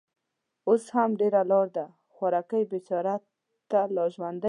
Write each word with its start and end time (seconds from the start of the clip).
اوس 0.67 0.83
هم 0.95 1.09
ډېره 1.21 1.41
لار 1.51 1.67
ده. 1.77 1.85
خوارکۍ، 2.13 2.63
بېچاره، 2.71 3.15
ته 3.69 3.79
لا 3.95 4.05
ژوندۍ 4.13 4.37
يې؟ 4.37 4.39